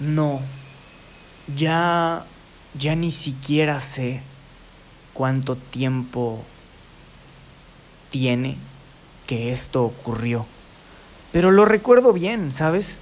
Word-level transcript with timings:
No, 0.00 0.40
ya, 1.56 2.24
ya 2.78 2.94
ni 2.96 3.10
siquiera 3.10 3.80
sé 3.80 4.22
cuánto 5.12 5.56
tiempo 5.56 6.42
tiene 8.10 8.56
que 9.26 9.52
esto 9.52 9.84
ocurrió. 9.84 10.46
Pero 11.32 11.50
lo 11.50 11.64
recuerdo 11.64 12.12
bien, 12.12 12.50
¿sabes? 12.50 12.98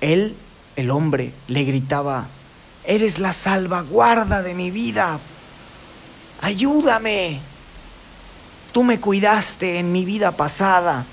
Él, 0.00 0.36
el 0.76 0.90
hombre, 0.90 1.32
le 1.48 1.64
gritaba, 1.64 2.28
Eres 2.84 3.18
la 3.18 3.32
salvaguarda 3.32 4.42
de 4.42 4.54
mi 4.54 4.70
vida. 4.70 5.18
Ayúdame. 6.40 7.40
Tú 8.72 8.84
me 8.84 9.00
cuidaste 9.00 9.80
en 9.80 9.90
mi 9.90 10.04
vida 10.04 10.30
pasada. 10.32 11.04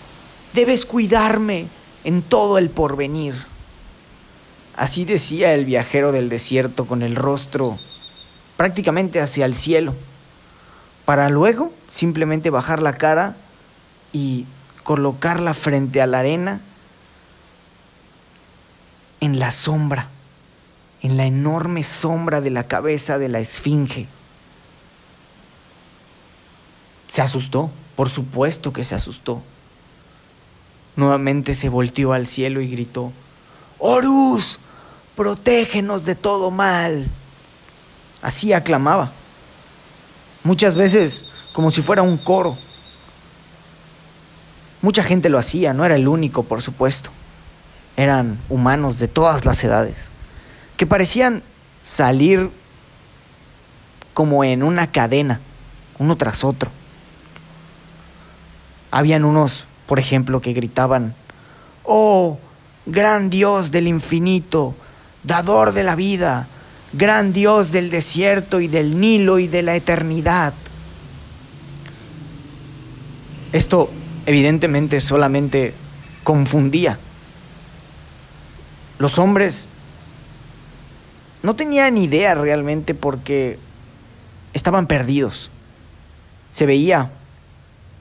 Debes 0.54 0.86
cuidarme 0.86 1.66
en 2.04 2.22
todo 2.22 2.60
el 2.60 2.70
porvenir. 2.70 3.34
Así 4.76 5.06
decía 5.06 5.54
el 5.54 5.66
viajero 5.66 6.12
del 6.12 6.30
desierto 6.30 6.86
con 6.86 7.04
el 7.04 7.16
rostro 7.16 7.78
prácticamente 8.58 9.20
hacia 9.20 9.46
el 9.46 9.56
cielo, 9.56 9.94
para 11.06 11.30
luego 11.30 11.74
simplemente 11.92 12.50
bajar 12.50 12.82
la 12.82 12.94
cara 12.94 13.36
y 14.12 14.46
colocarla 14.84 15.54
frente 15.54 16.02
a 16.02 16.08
la 16.08 16.20
arena 16.20 16.62
en 19.20 19.40
la 19.40 19.52
sombra, 19.52 20.10
en 21.02 21.18
la 21.18 21.26
enorme 21.26 21.84
sombra 21.84 22.42
de 22.42 22.52
la 22.52 22.68
cabeza 22.68 23.18
de 23.18 23.30
la 23.30 23.40
esfinge. 23.40 24.08
Se 27.08 27.22
asustó, 27.22 27.72
por 27.96 28.10
supuesto 28.10 28.74
que 28.74 28.84
se 28.84 28.96
asustó. 28.96 29.42
Nuevamente 30.96 31.56
se 31.56 31.70
volteó 31.70 32.14
al 32.14 32.28
cielo 32.28 32.62
y 32.62 32.70
gritó, 32.70 33.12
Horus, 33.86 34.60
protégenos 35.14 36.06
de 36.06 36.16
todo 36.16 36.52
mal. 36.52 37.06
Así 38.22 38.54
aclamaba. 38.54 39.12
Muchas 40.46 40.78
veces 40.78 41.26
como 41.52 41.70
si 41.70 41.82
fuera 41.82 42.02
un 42.02 42.16
coro. 42.16 42.58
Mucha 44.82 45.04
gente 45.04 45.28
lo 45.28 45.38
hacía, 45.38 45.74
no 45.74 45.84
era 45.84 45.96
el 45.96 46.08
único, 46.08 46.44
por 46.44 46.62
supuesto. 46.62 47.10
Eran 47.98 48.40
humanos 48.48 49.00
de 49.00 49.10
todas 49.10 49.44
las 49.44 49.62
edades, 49.66 50.08
que 50.78 50.88
parecían 50.88 51.44
salir 51.84 52.52
como 54.14 54.46
en 54.46 54.64
una 54.64 54.94
cadena, 54.94 55.42
uno 56.00 56.16
tras 56.16 56.46
otro. 56.46 56.72
Habían 58.92 59.26
unos, 59.26 59.66
por 59.88 60.00
ejemplo, 60.00 60.40
que 60.40 60.54
gritaban, 60.54 61.16
Oh, 61.84 62.40
gran 62.86 63.30
Dios 63.30 63.72
del 63.72 63.88
infinito, 63.88 64.76
dador 65.24 65.74
de 65.74 65.84
la 65.84 65.96
vida, 65.96 66.48
gran 66.94 67.34
Dios 67.34 67.72
del 67.72 67.90
desierto 67.90 68.60
y 68.60 68.68
del 68.68 69.00
Nilo 69.00 69.40
y 69.40 69.48
de 69.48 69.62
la 69.62 69.76
eternidad. 69.76 70.54
Esto 73.52 73.90
evidentemente 74.26 75.00
solamente 75.02 75.74
confundía. 76.24 76.98
Los 79.00 79.20
hombres 79.20 79.68
no 81.42 81.56
tenían 81.56 81.98
idea 81.98 82.36
realmente 82.36 82.96
porque 82.96 83.60
estaban 84.54 84.88
perdidos. 84.88 85.52
Se 86.52 86.66
veía 86.66 87.12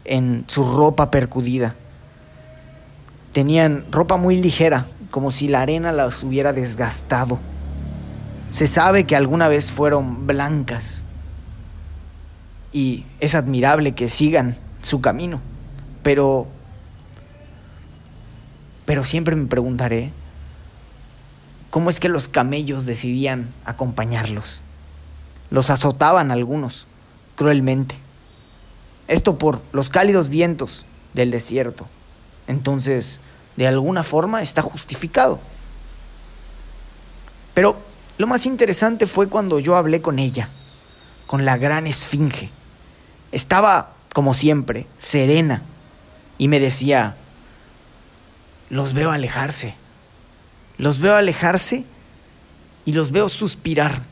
en 0.04 0.44
su 0.48 0.64
ropa 0.64 1.10
percudida. 1.10 1.74
Tenían 3.32 3.86
ropa 3.90 4.16
muy 4.16 4.36
ligera, 4.36 4.86
como 5.10 5.30
si 5.30 5.48
la 5.48 5.62
arena 5.62 5.92
las 5.92 6.22
hubiera 6.22 6.52
desgastado. 6.52 7.38
Se 8.50 8.66
sabe 8.66 9.04
que 9.04 9.16
alguna 9.16 9.48
vez 9.48 9.72
fueron 9.72 10.26
blancas 10.26 11.04
y 12.72 13.04
es 13.20 13.34
admirable 13.34 13.92
que 13.92 14.08
sigan 14.08 14.58
su 14.82 15.00
camino, 15.00 15.40
pero 16.02 16.46
pero 18.84 19.04
siempre 19.04 19.36
me 19.36 19.46
preguntaré 19.46 20.10
cómo 21.70 21.88
es 21.88 22.00
que 22.00 22.08
los 22.08 22.28
camellos 22.28 22.84
decidían 22.84 23.48
acompañarlos. 23.64 24.60
Los 25.50 25.70
azotaban 25.70 26.30
algunos 26.30 26.86
cruelmente. 27.36 27.94
Esto 29.08 29.38
por 29.38 29.62
los 29.72 29.88
cálidos 29.88 30.28
vientos 30.28 30.84
del 31.14 31.30
desierto. 31.30 31.88
Entonces, 32.46 33.20
de 33.56 33.66
alguna 33.66 34.02
forma 34.02 34.42
está 34.42 34.62
justificado. 34.62 35.40
Pero 37.54 37.76
lo 38.18 38.26
más 38.26 38.46
interesante 38.46 39.06
fue 39.06 39.28
cuando 39.28 39.58
yo 39.58 39.76
hablé 39.76 40.00
con 40.00 40.18
ella, 40.18 40.48
con 41.26 41.44
la 41.44 41.56
gran 41.56 41.86
esfinge. 41.86 42.50
Estaba, 43.30 43.94
como 44.12 44.34
siempre, 44.34 44.86
serena 44.98 45.62
y 46.38 46.48
me 46.48 46.60
decía, 46.60 47.16
los 48.70 48.94
veo 48.94 49.10
alejarse, 49.10 49.74
los 50.78 50.98
veo 50.98 51.14
alejarse 51.14 51.84
y 52.84 52.92
los 52.92 53.12
veo 53.12 53.28
suspirar. 53.28 54.02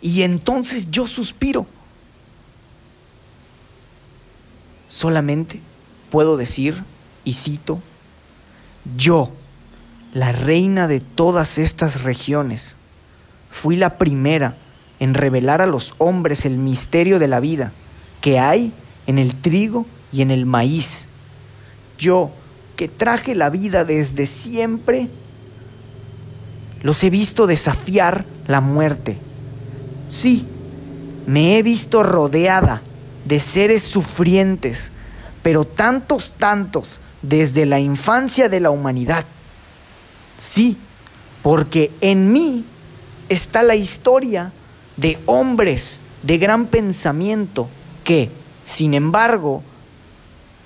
Y 0.00 0.22
entonces 0.22 0.90
yo 0.90 1.06
suspiro. 1.06 1.66
Solamente 4.88 5.60
puedo 6.10 6.36
decir, 6.36 6.82
y 7.24 7.34
cito, 7.34 7.80
yo, 8.96 9.30
la 10.12 10.32
reina 10.32 10.88
de 10.88 11.00
todas 11.00 11.58
estas 11.58 12.02
regiones, 12.02 12.76
fui 13.50 13.76
la 13.76 13.98
primera 13.98 14.56
en 15.00 15.14
revelar 15.14 15.62
a 15.62 15.66
los 15.66 15.94
hombres 15.98 16.44
el 16.44 16.58
misterio 16.58 17.18
de 17.18 17.28
la 17.28 17.40
vida 17.40 17.72
que 18.20 18.38
hay 18.38 18.72
en 19.06 19.18
el 19.18 19.34
trigo 19.34 19.86
y 20.12 20.22
en 20.22 20.30
el 20.30 20.46
maíz. 20.46 21.06
Yo, 21.98 22.30
que 22.76 22.88
traje 22.88 23.34
la 23.34 23.50
vida 23.50 23.84
desde 23.84 24.26
siempre, 24.26 25.08
los 26.82 27.02
he 27.04 27.10
visto 27.10 27.46
desafiar 27.46 28.24
la 28.46 28.60
muerte. 28.60 29.18
Sí, 30.08 30.46
me 31.26 31.58
he 31.58 31.62
visto 31.62 32.02
rodeada 32.02 32.82
de 33.24 33.40
seres 33.40 33.82
sufrientes, 33.82 34.90
pero 35.42 35.64
tantos, 35.64 36.32
tantos, 36.38 36.98
desde 37.22 37.66
la 37.66 37.80
infancia 37.80 38.48
de 38.48 38.60
la 38.60 38.70
humanidad. 38.70 39.24
Sí, 40.38 40.76
porque 41.42 41.90
en 42.00 42.32
mí 42.32 42.64
está 43.28 43.62
la 43.62 43.76
historia 43.76 44.52
de 44.96 45.18
hombres 45.26 46.00
de 46.22 46.38
gran 46.38 46.66
pensamiento 46.66 47.68
que, 48.04 48.30
sin 48.64 48.94
embargo, 48.94 49.62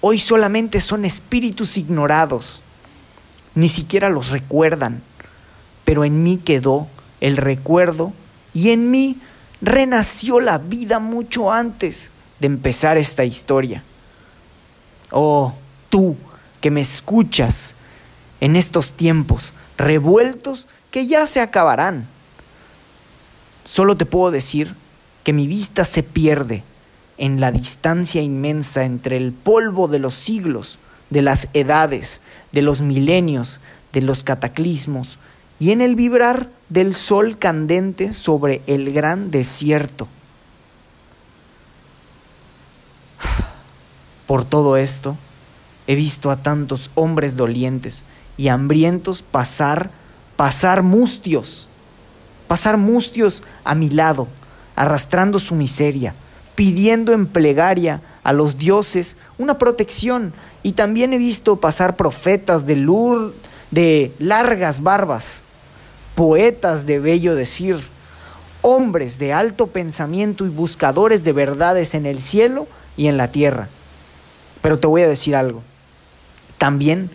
hoy 0.01 0.19
solamente 0.19 0.81
son 0.81 1.05
espíritus 1.05 1.77
ignorados, 1.77 2.63
ni 3.55 3.69
siquiera 3.69 4.11
los 4.11 4.31
recuerdan, 4.31 5.03
pero 5.85 6.05
en 6.05 6.23
mí 6.23 6.39
quedó 6.39 6.89
el 7.21 7.37
recuerdo 7.37 8.13
y 8.53 8.71
en 8.71 8.91
mí 8.91 9.19
renació 9.61 10.41
la 10.41 10.59
vida 10.59 10.99
mucho 10.99 11.53
antes 11.53 12.13
de 12.41 12.47
empezar 12.47 12.99
esta 12.99 13.25
historia. 13.25 13.83
Oh, 15.11 15.55
tú 15.89 16.17
que 16.67 16.73
me 16.73 16.81
escuchas 16.81 17.77
en 18.41 18.57
estos 18.57 18.93
tiempos 18.93 19.53
revueltos 19.79 20.67
que 20.91 21.07
ya 21.07 21.29
se 21.29 21.41
acabarán 21.41 22.09
Solo 23.63 23.97
te 23.97 24.05
puedo 24.05 24.33
decir 24.33 24.75
que 25.23 25.33
mi 25.33 25.47
vista 25.47 25.85
se 25.85 26.03
pierde 26.03 26.65
en 27.19 27.41
la 27.41 27.53
distancia 27.53 28.21
inmensa 28.21 28.85
entre 28.85 29.17
el 29.17 29.31
polvo 29.31 29.87
de 29.87 30.01
los 30.01 30.17
siglos, 30.17 30.81
de 31.11 31.23
las 31.23 31.47
edades, 31.53 32.21
de 32.51 32.63
los 32.63 32.81
milenios, 32.81 33.61
de 33.93 34.03
los 34.03 34.25
cataclismos, 34.25 35.21
y 35.61 35.71
en 35.71 35.83
el 35.83 35.95
vibrar 35.95 36.51
del 36.69 36.97
sol 36.97 37.39
candente 37.39 38.13
sobre 38.13 38.63
el 38.67 38.93
gran 38.93 39.31
desierto. 39.31 40.09
Por 44.27 44.45
todo 44.45 44.77
esto, 44.77 45.17
he 45.87 45.95
visto 45.95 46.31
a 46.31 46.43
tantos 46.43 46.91
hombres 46.95 47.37
dolientes 47.37 48.05
y 48.37 48.49
hambrientos 48.49 49.23
pasar, 49.23 49.91
pasar 50.37 50.83
mustios 50.83 51.69
pasar 52.47 52.77
mustios 52.77 53.43
a 53.65 53.75
mi 53.75 53.91
lado, 53.91 54.29
arrastrando 54.75 55.39
su 55.39 55.55
miseria, 55.55 56.15
pidiendo 56.55 57.13
en 57.13 57.27
plegaria 57.27 58.03
a 58.23 58.33
los 58.33 58.59
dioses 58.59 59.17
una 59.39 59.59
protección. 59.59 60.33
Y 60.63 60.73
también 60.73 61.13
he 61.13 61.19
visto 61.19 61.57
pasar 61.57 61.97
profetas 61.97 62.67
de, 62.67 62.77
lur, 62.77 63.35
de 63.71 64.13
largas 64.19 64.83
barbas, 64.83 65.43
poetas 66.15 66.87
de 66.87 66.99
bello 66.99 67.35
decir, 67.35 67.81
hombres 68.63 69.19
de 69.19 69.33
alto 69.33 69.69
pensamiento 69.69 70.45
y 70.47 70.49
buscadores 70.49 71.25
de 71.25 71.33
verdades 71.33 71.95
en 71.95 72.07
el 72.07 72.23
cielo 72.23 72.67
y 72.97 73.07
en 73.07 73.17
la 73.17 73.31
tierra. 73.31 73.69
Pero 74.63 74.79
te 74.79 74.87
voy 74.87 75.03
a 75.03 75.09
decir 75.09 75.37
algo. 75.37 75.63
También 76.59 77.11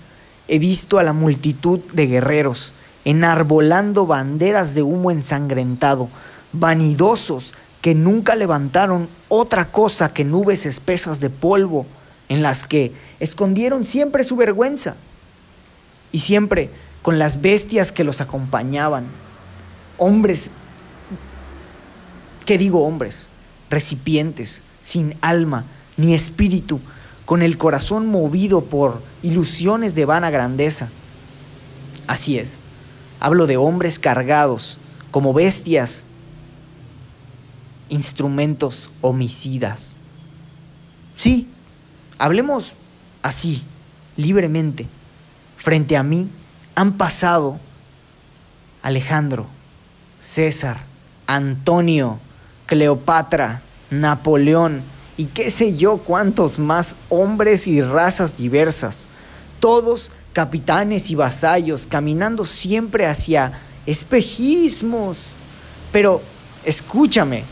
he 0.48 0.60
visto 0.60 1.00
a 1.00 1.04
la 1.04 1.14
multitud 1.14 1.80
de 1.94 2.08
guerreros 2.08 2.74
enarbolando 3.06 4.06
banderas 4.06 4.74
de 4.74 4.84
humo 4.84 5.12
ensangrentado, 5.12 6.10
vanidosos 6.54 7.54
que 7.82 7.96
nunca 7.96 8.36
levantaron 8.36 9.10
otra 9.28 9.72
cosa 9.72 10.14
que 10.14 10.24
nubes 10.24 10.66
espesas 10.66 11.20
de 11.20 11.30
polvo 11.30 11.86
en 12.30 12.44
las 12.44 12.66
que 12.66 12.94
escondieron 13.20 13.86
siempre 13.86 14.24
su 14.24 14.36
vergüenza 14.36 14.96
y 16.12 16.20
siempre 16.20 16.70
con 17.02 17.18
las 17.18 17.42
bestias 17.42 17.92
que 17.92 18.04
los 18.04 18.22
acompañaban, 18.22 19.06
hombres, 19.98 20.52
¿qué 22.46 22.58
digo 22.58 22.86
hombres? 22.86 23.30
Recipientes, 23.70 24.62
sin 24.80 25.16
alma 25.22 25.66
ni 25.98 26.14
espíritu, 26.14 26.80
con 27.26 27.42
el 27.42 27.58
corazón 27.58 28.06
movido 28.08 28.66
por 28.66 29.02
ilusiones 29.24 29.96
de 29.96 30.06
vana 30.06 30.30
grandeza. 30.30 30.90
Así 32.08 32.38
es, 32.38 32.60
hablo 33.20 33.48
de 33.48 33.58
hombres 33.58 34.00
cargados 34.00 34.78
como 35.12 35.34
bestias, 35.34 36.06
instrumentos 37.90 38.90
homicidas. 39.02 39.98
Sí, 41.16 41.48
hablemos 42.18 42.74
así, 43.22 43.64
libremente. 44.18 44.88
Frente 45.58 45.96
a 45.96 46.04
mí 46.04 46.28
han 46.74 46.94
pasado 46.94 47.60
Alejandro, 48.82 49.46
César, 50.20 50.86
Antonio, 51.28 52.20
Cleopatra, 52.66 53.62
Napoleón 53.92 54.82
y 55.22 55.26
qué 55.26 55.52
sé 55.52 55.76
yo 55.76 55.98
cuántos 55.98 56.58
más 56.58 56.96
hombres 57.10 57.68
y 57.68 57.80
razas 57.80 58.38
diversas, 58.38 59.08
todos 59.60 60.10
capitanes 60.34 61.12
y 61.12 61.16
vasallos 61.16 61.86
caminando 61.86 62.44
siempre 62.48 63.06
hacia 63.06 63.52
espejismos. 63.86 65.36
Pero 65.92 66.24
escúchame, 66.66 67.44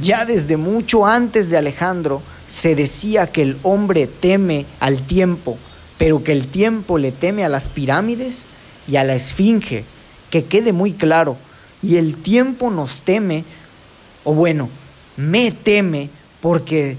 ya 0.00 0.24
desde 0.24 0.56
mucho 0.56 1.04
antes 1.04 1.50
de 1.50 1.58
Alejandro 1.58 2.22
se 2.46 2.76
decía 2.76 3.26
que 3.26 3.42
el 3.42 3.58
hombre 3.64 4.06
teme 4.06 4.64
al 4.78 5.02
tiempo, 5.02 5.58
pero 5.98 6.22
que 6.22 6.30
el 6.30 6.46
tiempo 6.46 6.98
le 6.98 7.10
teme 7.10 7.44
a 7.44 7.48
las 7.48 7.68
pirámides 7.68 8.46
y 8.86 8.94
a 8.94 9.02
la 9.02 9.16
esfinge, 9.16 9.84
que 10.30 10.44
quede 10.44 10.72
muy 10.72 10.92
claro. 10.92 11.36
Y 11.82 11.96
el 11.96 12.14
tiempo 12.14 12.70
nos 12.70 13.02
teme, 13.02 13.42
o 14.22 14.34
bueno, 14.34 14.68
me 15.16 15.50
teme 15.50 16.21
porque 16.42 16.98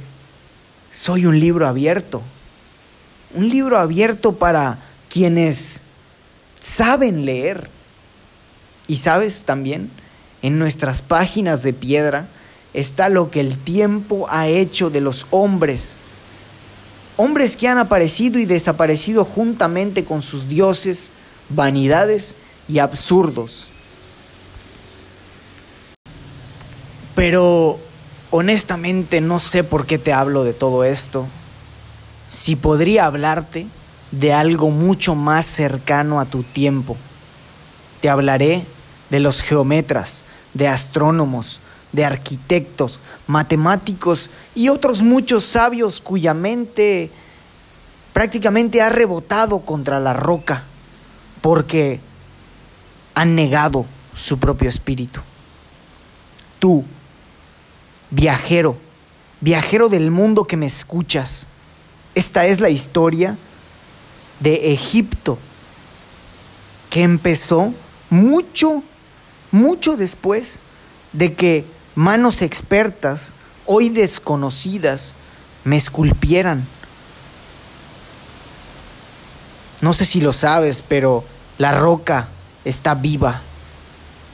soy 0.91 1.27
un 1.27 1.39
libro 1.39 1.67
abierto. 1.67 2.23
Un 3.35 3.49
libro 3.49 3.77
abierto 3.77 4.33
para 4.33 4.79
quienes 5.09 5.81
saben 6.59 7.25
leer. 7.25 7.69
Y 8.87 8.95
sabes 8.95 9.43
también, 9.43 9.91
en 10.41 10.57
nuestras 10.57 11.01
páginas 11.01 11.61
de 11.61 11.73
piedra 11.73 12.27
está 12.73 13.09
lo 13.09 13.29
que 13.29 13.41
el 13.41 13.57
tiempo 13.57 14.27
ha 14.29 14.47
hecho 14.47 14.89
de 14.89 15.01
los 15.01 15.27
hombres. 15.29 15.97
Hombres 17.17 17.57
que 17.57 17.67
han 17.67 17.77
aparecido 17.77 18.39
y 18.39 18.45
desaparecido 18.45 19.25
juntamente 19.25 20.05
con 20.05 20.21
sus 20.21 20.47
dioses, 20.47 21.11
vanidades 21.49 22.35
y 22.69 22.79
absurdos. 22.79 23.69
Pero 27.13 27.79
honestamente 28.35 29.21
no 29.21 29.37
sé 29.37 29.63
por 29.63 29.85
qué 29.85 29.99
te 29.99 30.11
hablo 30.11 30.43
de 30.43 30.53
todo 30.53 30.83
esto. 30.83 31.27
Si 32.31 32.55
podría 32.55 33.05
hablarte 33.05 33.67
de 34.09 34.33
algo 34.33 34.71
mucho 34.71 35.13
más 35.13 35.45
cercano 35.45 36.19
a 36.19 36.25
tu 36.25 36.41
tiempo. 36.41 36.97
Te 38.01 38.09
hablaré 38.09 38.65
de 39.11 39.19
los 39.19 39.43
geometras, 39.43 40.23
de 40.55 40.67
astrónomos, 40.67 41.59
de 41.91 42.05
arquitectos, 42.05 42.99
matemáticos 43.27 44.31
y 44.55 44.69
otros 44.69 45.03
muchos 45.03 45.43
sabios 45.43 46.01
cuya 46.01 46.33
mente 46.33 47.11
prácticamente 48.13 48.81
ha 48.81 48.89
rebotado 48.89 49.59
contra 49.59 49.99
la 49.99 50.13
roca 50.13 50.63
porque 51.39 51.99
han 53.13 53.35
negado 53.35 53.85
su 54.15 54.39
propio 54.39 54.69
espíritu. 54.69 55.21
Tú, 56.57 56.83
viajero, 58.13 58.77
viajero 59.41 59.89
del 59.89 60.11
mundo 60.11 60.45
que 60.45 60.57
me 60.57 60.67
escuchas, 60.67 61.47
esta 62.15 62.45
es 62.45 62.59
la 62.59 62.69
historia 62.69 63.37
de 64.39 64.71
Egipto 64.71 65.39
que 66.89 67.01
empezó 67.01 67.73
mucho, 68.11 68.83
mucho 69.51 69.97
después 69.97 70.59
de 71.11 71.33
que 71.33 71.65
manos 71.95 72.43
expertas, 72.43 73.33
hoy 73.65 73.89
desconocidas, 73.89 75.15
me 75.63 75.75
esculpieran. 75.75 76.67
No 79.81 79.93
sé 79.93 80.05
si 80.05 80.21
lo 80.21 80.33
sabes, 80.33 80.83
pero 80.87 81.23
la 81.57 81.71
roca 81.71 82.27
está 82.63 82.93
viva. 82.93 83.41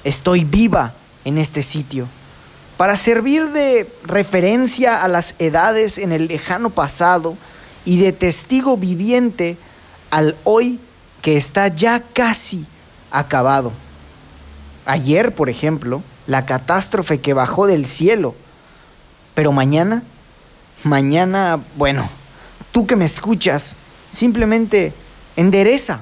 Estoy 0.04 0.44
viva 0.44 0.94
en 1.24 1.38
este 1.38 1.64
sitio. 1.64 2.08
Para 2.80 2.96
servir 2.96 3.50
de 3.50 3.92
referencia 4.06 5.04
a 5.04 5.10
las 5.10 5.36
edades 5.38 5.98
en 5.98 6.14
el 6.14 6.30
lejano 6.30 6.70
pasado 6.70 7.36
y 7.84 8.00
de 8.00 8.14
testigo 8.14 8.78
viviente 8.78 9.58
al 10.12 10.38
hoy 10.46 10.80
que 11.22 11.36
está 11.36 11.68
ya 11.68 12.02
casi 12.14 12.66
acabado. 13.12 13.74
Ayer, 14.86 15.36
por 15.36 15.50
ejemplo, 15.50 16.02
la 16.26 16.46
catástrofe 16.46 17.20
que 17.20 17.34
bajó 17.34 17.68
del 17.68 17.86
cielo. 17.86 18.34
Pero 19.36 19.52
mañana, 19.52 20.04
mañana, 20.86 21.60
bueno, 21.76 22.10
tú 22.72 22.88
que 22.88 22.96
me 22.96 23.04
escuchas, 23.04 23.76
simplemente 24.10 24.94
endereza, 25.36 26.00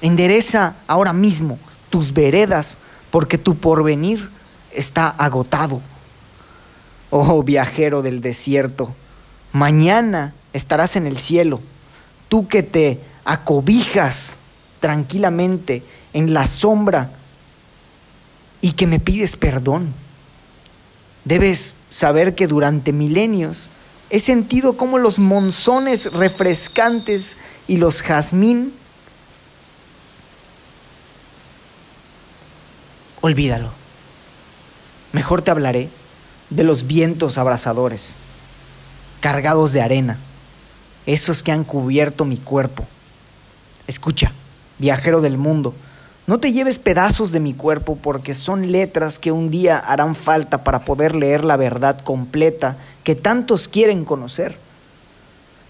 endereza 0.00 0.76
ahora 0.86 1.12
mismo 1.12 1.58
tus 1.90 2.12
veredas, 2.12 2.78
porque 3.10 3.36
tu 3.36 3.56
porvenir 3.56 4.30
está 4.76 5.08
agotado. 5.08 5.80
Oh 7.10 7.42
viajero 7.42 8.02
del 8.02 8.20
desierto, 8.20 8.94
mañana 9.52 10.34
estarás 10.52 10.96
en 10.96 11.06
el 11.06 11.18
cielo, 11.18 11.60
tú 12.28 12.48
que 12.48 12.62
te 12.62 13.00
acobijas 13.24 14.38
tranquilamente 14.80 15.82
en 16.12 16.34
la 16.34 16.46
sombra 16.46 17.10
y 18.60 18.72
que 18.72 18.86
me 18.86 19.00
pides 19.00 19.36
perdón. 19.36 19.92
Debes 21.24 21.74
saber 21.90 22.34
que 22.34 22.46
durante 22.46 22.92
milenios 22.92 23.70
he 24.10 24.20
sentido 24.20 24.76
como 24.76 24.98
los 24.98 25.18
monzones 25.18 26.12
refrescantes 26.12 27.36
y 27.66 27.78
los 27.78 28.02
jazmín. 28.02 28.72
Olvídalo. 33.20 33.85
Mejor 35.16 35.40
te 35.40 35.50
hablaré 35.50 35.88
de 36.50 36.62
los 36.62 36.86
vientos 36.86 37.38
abrasadores, 37.38 38.16
cargados 39.20 39.72
de 39.72 39.80
arena, 39.80 40.18
esos 41.06 41.42
que 41.42 41.52
han 41.52 41.64
cubierto 41.64 42.26
mi 42.26 42.36
cuerpo. 42.36 42.84
Escucha, 43.86 44.32
viajero 44.78 45.22
del 45.22 45.38
mundo, 45.38 45.74
no 46.26 46.38
te 46.38 46.52
lleves 46.52 46.78
pedazos 46.78 47.32
de 47.32 47.40
mi 47.40 47.54
cuerpo 47.54 47.96
porque 47.96 48.34
son 48.34 48.70
letras 48.70 49.18
que 49.18 49.32
un 49.32 49.50
día 49.50 49.78
harán 49.78 50.16
falta 50.16 50.64
para 50.64 50.84
poder 50.84 51.16
leer 51.16 51.46
la 51.46 51.56
verdad 51.56 51.98
completa 52.02 52.76
que 53.02 53.14
tantos 53.14 53.68
quieren 53.68 54.04
conocer. 54.04 54.58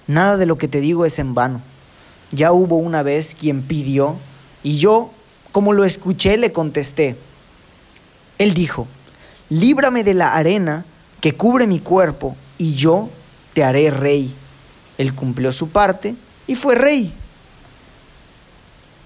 Nada 0.08 0.38
de 0.38 0.46
lo 0.46 0.58
que 0.58 0.66
te 0.66 0.80
digo 0.80 1.04
es 1.04 1.20
en 1.20 1.34
vano. 1.34 1.60
Ya 2.32 2.50
hubo 2.50 2.78
una 2.78 3.04
vez 3.04 3.36
quien 3.38 3.62
pidió 3.62 4.16
y 4.64 4.78
yo, 4.78 5.12
como 5.52 5.72
lo 5.72 5.84
escuché, 5.84 6.36
le 6.36 6.50
contesté. 6.50 7.16
Él 8.38 8.52
dijo, 8.52 8.88
líbrame 9.50 10.04
de 10.04 10.14
la 10.14 10.34
arena 10.34 10.84
que 11.20 11.34
cubre 11.34 11.66
mi 11.66 11.80
cuerpo 11.80 12.36
y 12.58 12.74
yo 12.74 13.08
te 13.52 13.64
haré 13.64 13.90
rey. 13.90 14.34
Él 14.98 15.14
cumplió 15.14 15.52
su 15.52 15.68
parte 15.68 16.14
y 16.46 16.54
fue 16.54 16.74
rey. 16.74 17.12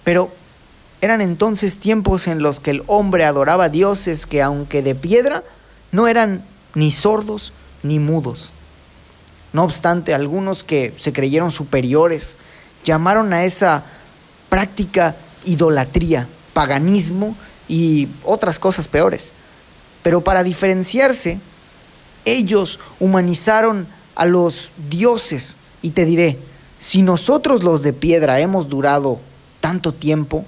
Pero 0.04 0.32
eran 1.00 1.20
entonces 1.20 1.78
tiempos 1.78 2.26
en 2.26 2.42
los 2.42 2.61
que 2.61 2.70
el 2.70 2.82
hombre 2.87 3.25
adoraba 3.25 3.68
dioses 3.68 4.26
que, 4.26 4.42
aunque 4.42 4.82
de 4.82 4.94
piedra, 4.94 5.44
no 5.92 6.09
eran 6.09 6.44
ni 6.75 6.90
sordos 6.90 7.52
ni 7.82 7.99
mudos. 7.99 8.52
No 9.52 9.64
obstante, 9.64 10.14
algunos 10.14 10.62
que 10.62 10.94
se 10.99 11.12
creyeron 11.12 11.50
superiores 11.50 12.37
llamaron 12.85 13.32
a 13.32 13.44
esa 13.44 13.85
práctica 14.49 15.16
idolatría, 15.44 16.28
paganismo 16.52 17.37
y 17.68 18.09
otras 18.25 18.59
cosas 18.59 18.87
peores. 18.87 19.32
Pero 20.02 20.23
para 20.23 20.42
diferenciarse, 20.42 21.38
ellos 22.25 22.78
humanizaron 22.99 23.87
a 24.14 24.26
los 24.26 24.71
dioses. 24.88 25.57
Y 25.83 25.90
te 25.90 26.04
diré, 26.04 26.38
si 26.78 27.02
nosotros 27.02 27.62
los 27.62 27.83
de 27.83 27.92
piedra 27.92 28.40
hemos 28.40 28.69
durado 28.69 29.21
tanto 29.61 29.92
tiempo, 29.92 30.45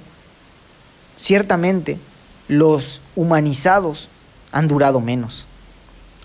ciertamente 1.18 1.98
los 2.48 3.00
humanizados 3.14 4.08
han 4.50 4.68
durado 4.68 5.00
menos 5.00 5.46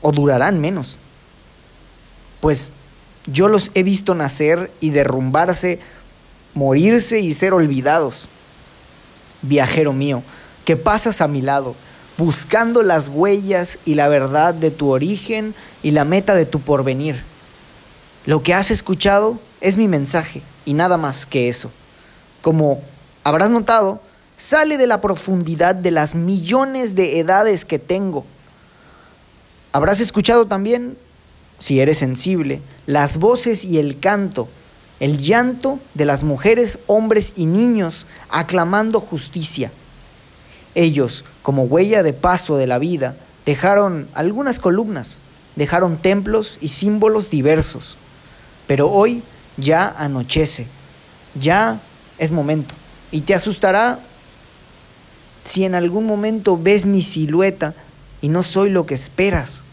o 0.01 0.11
durarán 0.11 0.59
menos. 0.59 0.97
Pues 2.39 2.71
yo 3.25 3.47
los 3.47 3.71
he 3.73 3.83
visto 3.83 4.15
nacer 4.15 4.71
y 4.79 4.91
derrumbarse, 4.91 5.79
morirse 6.53 7.19
y 7.19 7.33
ser 7.33 7.53
olvidados. 7.53 8.29
Viajero 9.41 9.93
mío, 9.93 10.23
que 10.65 10.75
pasas 10.75 11.21
a 11.21 11.27
mi 11.27 11.41
lado, 11.41 11.75
buscando 12.17 12.81
las 12.83 13.09
huellas 13.09 13.79
y 13.85 13.93
la 13.93 14.07
verdad 14.07 14.53
de 14.53 14.71
tu 14.71 14.89
origen 14.89 15.53
y 15.83 15.91
la 15.91 16.03
meta 16.03 16.35
de 16.35 16.45
tu 16.45 16.59
porvenir. 16.59 17.23
Lo 18.25 18.43
que 18.43 18.53
has 18.53 18.71
escuchado 18.71 19.39
es 19.61 19.77
mi 19.77 19.87
mensaje 19.87 20.41
y 20.65 20.73
nada 20.73 20.97
más 20.97 21.25
que 21.25 21.47
eso. 21.47 21.71
Como 22.41 22.81
habrás 23.23 23.49
notado, 23.49 24.01
sale 24.35 24.77
de 24.77 24.87
la 24.87 25.01
profundidad 25.01 25.75
de 25.75 25.91
las 25.91 26.15
millones 26.15 26.95
de 26.95 27.19
edades 27.19 27.65
que 27.65 27.79
tengo. 27.79 28.25
Habrás 29.71 29.99
escuchado 29.99 30.47
también, 30.47 30.97
si 31.59 31.79
eres 31.79 31.99
sensible, 31.99 32.61
las 32.85 33.17
voces 33.17 33.63
y 33.63 33.77
el 33.77 33.99
canto, 33.99 34.47
el 34.99 35.19
llanto 35.19 35.79
de 35.93 36.05
las 36.05 36.23
mujeres, 36.23 36.79
hombres 36.87 37.33
y 37.35 37.45
niños 37.45 38.07
aclamando 38.29 38.99
justicia. 38.99 39.71
Ellos, 40.77 41.25
como 41.41 41.63
huella 41.63 42.03
de 42.03 42.13
paso 42.13 42.55
de 42.55 42.67
la 42.67 42.77
vida, 42.77 43.15
dejaron 43.47 44.07
algunas 44.13 44.59
columnas, 44.59 45.17
dejaron 45.55 45.97
templos 45.97 46.59
y 46.61 46.67
símbolos 46.67 47.31
diversos. 47.31 47.97
Pero 48.67 48.91
hoy 48.91 49.23
ya 49.57 49.87
anochece, 49.97 50.67
ya 51.33 51.79
es 52.19 52.29
momento. 52.29 52.75
Y 53.09 53.21
te 53.21 53.33
asustará 53.33 53.97
si 55.43 55.63
en 55.63 55.73
algún 55.73 56.05
momento 56.05 56.59
ves 56.61 56.85
mi 56.85 57.01
silueta 57.01 57.73
y 58.21 58.29
no 58.29 58.43
soy 58.43 58.69
lo 58.69 58.85
que 58.85 58.93
esperas, 58.93 59.63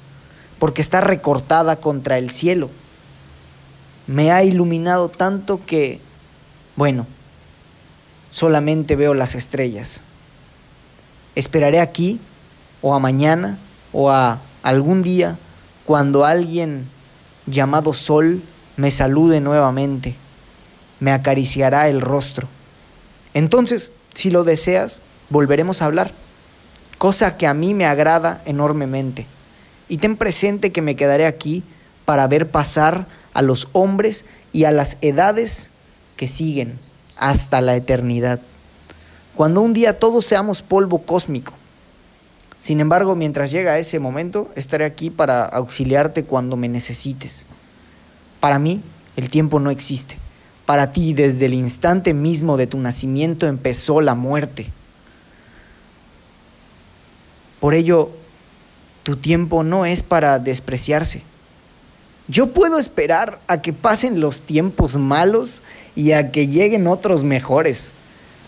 porque 0.59 0.81
está 0.81 1.03
recortada 1.03 1.77
contra 1.83 2.17
el 2.17 2.31
cielo. 2.31 2.71
Me 4.07 4.33
ha 4.33 4.43
iluminado 4.43 5.11
tanto 5.11 5.67
que, 5.67 6.01
bueno, 6.77 7.07
solamente 8.31 8.97
veo 8.97 9.13
las 9.13 9.35
estrellas. 9.35 10.03
Esperaré 11.35 11.81
aquí 11.81 12.21
o 12.83 12.95
a 12.95 12.99
mañana 12.99 13.59
o 13.93 14.11
a 14.11 14.41
algún 14.63 15.03
día 15.03 15.39
cuando 15.85 16.25
alguien 16.25 16.89
llamado 17.47 17.93
sol 17.93 18.43
me 18.77 18.91
salude 18.91 19.41
nuevamente, 19.41 20.15
me 21.01 21.13
acariciará 21.13 21.89
el 21.89 22.01
rostro. 22.01 22.49
Entonces, 23.35 23.93
si 24.15 24.31
lo 24.31 24.45
deseas, 24.45 25.01
volveremos 25.31 25.83
a 25.83 25.87
hablar, 25.87 26.13
cosa 26.99 27.37
que 27.37 27.47
a 27.47 27.55
mí 27.55 27.75
me 27.75 27.87
agrada 27.87 28.43
enormemente. 28.47 29.27
Y 29.89 29.99
ten 29.99 30.17
presente 30.17 30.73
que 30.73 30.83
me 30.83 30.97
quedaré 30.97 31.27
aquí 31.27 31.63
para 32.05 32.27
ver 32.27 32.51
pasar 32.51 33.07
a 33.33 33.43
los 33.43 33.69
hombres 33.73 34.25
y 34.53 34.65
a 34.65 34.71
las 34.71 34.97
edades 35.01 35.71
que 36.17 36.29
siguen 36.29 36.79
hasta 37.17 37.61
la 37.61 37.77
eternidad. 37.77 38.41
Cuando 39.37 39.63
un 39.63 39.73
día 39.73 39.99
todos 39.99 40.25
seamos 40.25 40.63
polvo 40.63 41.01
cósmico. 41.01 41.53
Sin 42.61 42.81
embargo, 42.81 43.15
mientras 43.15 43.51
llega 43.51 43.79
ese 43.79 43.99
momento, 43.99 44.51
estaré 44.55 44.85
aquí 44.85 45.11
para 45.11 45.45
auxiliarte 45.45 46.25
cuando 46.25 46.57
me 46.57 46.69
necesites. 46.69 47.47
Para 48.41 48.59
mí, 48.59 48.81
el 49.17 49.29
tiempo 49.29 49.61
no 49.61 49.71
existe. 49.71 50.19
Para 50.67 50.93
ti, 50.93 51.13
desde 51.13 51.47
el 51.47 51.55
instante 51.55 52.15
mismo 52.15 52.57
de 52.57 52.67
tu 52.67 52.79
nacimiento 52.79 53.47
empezó 53.47 54.01
la 54.01 54.15
muerte. 54.15 54.69
Por 57.61 57.75
ello, 57.75 58.11
tu 59.03 59.17
tiempo 59.17 59.63
no 59.63 59.85
es 59.85 60.03
para 60.03 60.39
despreciarse. 60.39 61.23
Yo 62.29 62.55
puedo 62.55 62.79
esperar 62.79 63.41
a 63.49 63.61
que 63.61 63.75
pasen 63.75 64.21
los 64.21 64.41
tiempos 64.41 64.97
malos 64.97 65.63
y 65.95 66.13
a 66.13 66.31
que 66.31 66.47
lleguen 66.47 66.87
otros 66.87 67.25
mejores, 67.25 67.95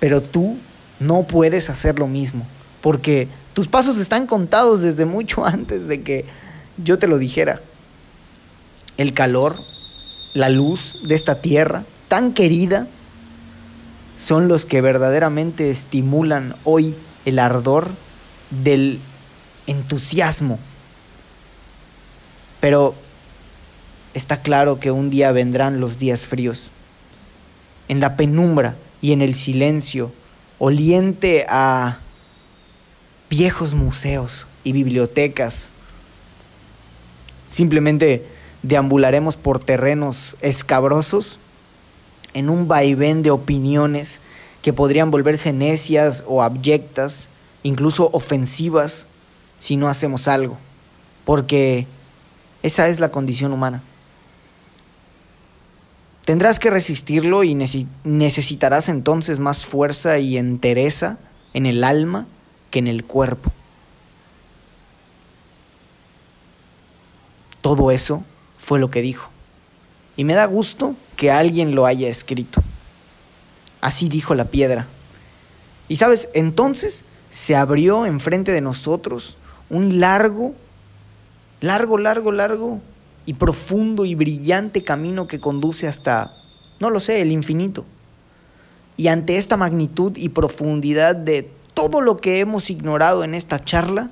pero 0.00 0.22
tú 0.22 0.56
no 1.00 1.22
puedes 1.24 1.70
hacer 1.70 1.98
lo 1.98 2.06
mismo, 2.06 2.46
porque 2.80 3.28
tus 3.54 3.68
pasos 3.68 3.98
están 3.98 4.26
contados 4.26 4.82
desde 4.82 5.04
mucho 5.04 5.44
antes 5.46 5.86
de 5.86 6.02
que 6.02 6.24
yo 6.82 6.98
te 6.98 7.06
lo 7.06 7.18
dijera. 7.18 7.60
El 8.96 9.12
calor, 9.12 9.56
la 10.34 10.48
luz 10.48 10.96
de 11.06 11.14
esta 11.14 11.40
tierra 11.40 11.84
tan 12.08 12.32
querida, 12.32 12.86
son 14.18 14.48
los 14.48 14.64
que 14.64 14.80
verdaderamente 14.80 15.70
estimulan 15.70 16.54
hoy 16.64 16.94
el 17.24 17.38
ardor 17.38 17.90
del 18.50 18.98
entusiasmo. 19.66 20.58
Pero 22.60 22.94
está 24.14 24.40
claro 24.40 24.80
que 24.80 24.90
un 24.90 25.10
día 25.10 25.32
vendrán 25.32 25.80
los 25.80 25.98
días 25.98 26.26
fríos. 26.26 26.70
En 27.88 28.00
la 28.00 28.16
penumbra 28.16 28.76
y 29.02 29.12
en 29.12 29.22
el 29.22 29.34
silencio, 29.34 30.12
oliente 30.58 31.46
a 31.48 31.98
viejos 33.28 33.74
museos 33.74 34.46
y 34.64 34.72
bibliotecas. 34.72 35.70
Simplemente 37.48 38.26
deambularemos 38.62 39.36
por 39.36 39.58
terrenos 39.58 40.36
escabrosos 40.40 41.38
en 42.34 42.48
un 42.48 42.68
vaivén 42.68 43.22
de 43.22 43.30
opiniones 43.30 44.20
que 44.62 44.72
podrían 44.72 45.10
volverse 45.10 45.52
necias 45.52 46.24
o 46.26 46.42
abyectas 46.42 47.28
incluso 47.62 48.10
ofensivas, 48.12 49.06
si 49.58 49.76
no 49.76 49.88
hacemos 49.88 50.28
algo, 50.28 50.58
porque 51.24 51.86
esa 52.62 52.88
es 52.88 53.00
la 53.00 53.10
condición 53.10 53.52
humana. 53.52 53.82
Tendrás 56.26 56.58
que 56.58 56.70
resistirlo 56.70 57.44
y 57.44 57.54
necesitarás 57.54 58.88
entonces 58.88 59.38
más 59.38 59.64
fuerza 59.64 60.18
y 60.18 60.36
entereza 60.36 61.18
en 61.54 61.66
el 61.66 61.84
alma 61.84 62.26
que 62.72 62.80
en 62.80 62.88
el 62.88 63.04
cuerpo. 63.04 63.52
Todo 67.60 67.92
eso 67.92 68.24
fue 68.58 68.80
lo 68.80 68.90
que 68.90 69.02
dijo. 69.02 69.30
Y 70.16 70.24
me 70.24 70.34
da 70.34 70.46
gusto 70.46 70.96
que 71.14 71.30
alguien 71.30 71.76
lo 71.76 71.86
haya 71.86 72.08
escrito. 72.08 72.60
Así 73.80 74.08
dijo 74.08 74.34
la 74.34 74.46
piedra. 74.46 74.88
Y 75.86 75.94
sabes, 75.94 76.28
entonces 76.34 77.04
se 77.30 77.54
abrió 77.54 78.04
enfrente 78.04 78.50
de 78.50 78.62
nosotros 78.62 79.36
un 79.70 80.00
largo, 80.00 80.56
largo, 81.60 81.98
largo, 81.98 82.32
largo 82.32 82.80
y 83.26 83.34
profundo 83.34 84.04
y 84.04 84.14
brillante 84.14 84.84
camino 84.84 85.26
que 85.26 85.40
conduce 85.40 85.88
hasta, 85.88 86.36
no 86.78 86.90
lo 86.90 87.00
sé, 87.00 87.20
el 87.20 87.32
infinito. 87.32 87.84
Y 88.96 89.08
ante 89.08 89.36
esta 89.36 89.56
magnitud 89.56 90.16
y 90.16 90.30
profundidad 90.30 91.14
de 91.16 91.50
todo 91.74 92.00
lo 92.00 92.16
que 92.16 92.40
hemos 92.40 92.70
ignorado 92.70 93.24
en 93.24 93.34
esta 93.34 93.62
charla, 93.62 94.10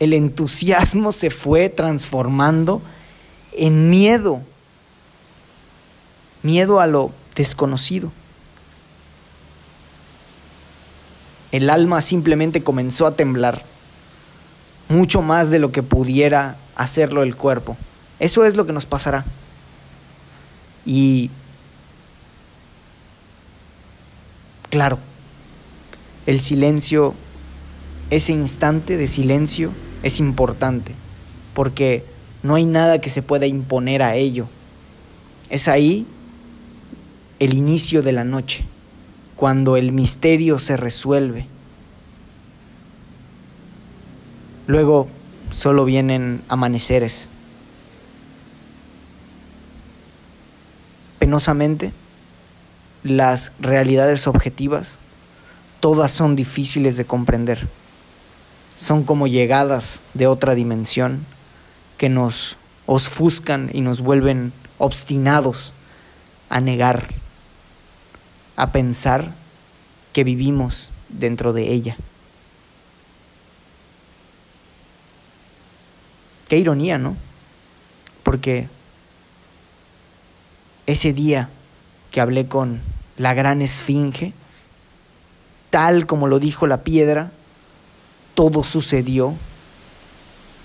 el 0.00 0.12
entusiasmo 0.12 1.12
se 1.12 1.30
fue 1.30 1.68
transformando 1.68 2.82
en 3.52 3.88
miedo, 3.88 4.42
miedo 6.42 6.80
a 6.80 6.86
lo 6.86 7.12
desconocido. 7.36 8.10
El 11.52 11.68
alma 11.70 12.00
simplemente 12.00 12.62
comenzó 12.62 13.06
a 13.06 13.16
temblar, 13.16 13.64
mucho 14.90 15.22
más 15.22 15.50
de 15.50 15.58
lo 15.58 15.72
que 15.72 15.82
pudiera 15.82 16.56
hacerlo 16.74 17.22
el 17.22 17.36
cuerpo. 17.36 17.76
Eso 18.18 18.44
es 18.44 18.56
lo 18.56 18.66
que 18.66 18.72
nos 18.72 18.84
pasará. 18.84 19.24
Y 20.84 21.30
claro, 24.68 24.98
el 26.26 26.40
silencio, 26.40 27.14
ese 28.10 28.32
instante 28.32 28.96
de 28.96 29.06
silencio 29.06 29.72
es 30.02 30.20
importante, 30.20 30.94
porque 31.54 32.04
no 32.42 32.56
hay 32.56 32.66
nada 32.66 33.00
que 33.00 33.10
se 33.10 33.22
pueda 33.22 33.46
imponer 33.46 34.02
a 34.02 34.16
ello. 34.16 34.48
Es 35.48 35.68
ahí 35.68 36.06
el 37.38 37.54
inicio 37.54 38.02
de 38.02 38.12
la 38.12 38.24
noche 38.24 38.64
cuando 39.36 39.76
el 39.76 39.92
misterio 39.92 40.58
se 40.58 40.76
resuelve. 40.76 41.46
Luego 44.70 45.08
solo 45.50 45.84
vienen 45.84 46.42
amaneceres. 46.48 47.28
Penosamente, 51.18 51.92
las 53.02 53.50
realidades 53.58 54.28
objetivas, 54.28 55.00
todas 55.80 56.12
son 56.12 56.36
difíciles 56.36 56.96
de 56.96 57.04
comprender. 57.04 57.66
Son 58.76 59.02
como 59.02 59.26
llegadas 59.26 60.02
de 60.14 60.28
otra 60.28 60.54
dimensión 60.54 61.26
que 61.98 62.08
nos 62.08 62.56
ofuscan 62.86 63.70
y 63.72 63.80
nos 63.80 64.02
vuelven 64.02 64.52
obstinados 64.78 65.74
a 66.48 66.60
negar 66.60 67.08
a 68.54 68.70
pensar 68.70 69.34
que 70.12 70.22
vivimos 70.22 70.92
dentro 71.08 71.52
de 71.52 71.72
ella. 71.72 71.96
Qué 76.50 76.58
ironía, 76.58 76.98
¿no? 76.98 77.16
Porque 78.24 78.68
ese 80.86 81.12
día 81.12 81.48
que 82.10 82.20
hablé 82.20 82.48
con 82.48 82.82
la 83.16 83.34
gran 83.34 83.62
esfinge, 83.62 84.32
tal 85.70 86.06
como 86.06 86.26
lo 86.26 86.40
dijo 86.40 86.66
la 86.66 86.82
piedra, 86.82 87.30
todo 88.34 88.64
sucedió 88.64 89.36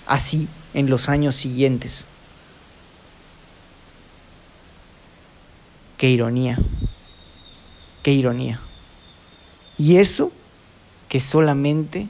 así 0.08 0.48
en 0.74 0.90
los 0.90 1.08
años 1.08 1.36
siguientes. 1.36 2.06
Qué 5.98 6.10
ironía, 6.10 6.58
qué 8.02 8.10
ironía. 8.10 8.58
Y 9.78 9.98
eso 9.98 10.32
que 11.08 11.20
solamente 11.20 12.08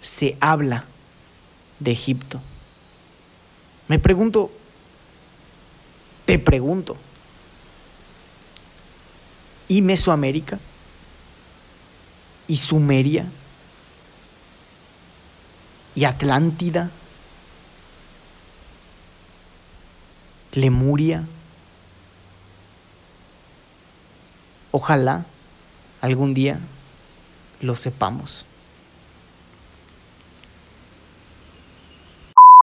se 0.00 0.36
habla 0.38 0.84
de 1.80 1.90
Egipto. 1.90 2.40
Me 3.88 3.98
pregunto, 3.98 4.52
te 6.26 6.38
pregunto, 6.38 6.96
¿y 9.66 9.82
Mesoamérica? 9.82 10.60
¿Y 12.46 12.56
Sumeria? 12.56 13.26
¿Y 15.94 16.04
Atlántida? 16.04 16.90
¿Lemuria? 20.52 21.26
Ojalá 24.72 25.26
algún 26.00 26.34
día 26.34 26.60
lo 27.60 27.76
sepamos. 27.76 28.44